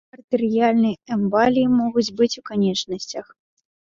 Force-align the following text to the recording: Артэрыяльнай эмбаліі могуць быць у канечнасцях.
Артэрыяльнай 0.15 0.95
эмбаліі 1.15 1.67
могуць 1.81 2.07
быць 2.21 2.31
у 2.41 2.43
канечнасцях. 2.51 3.25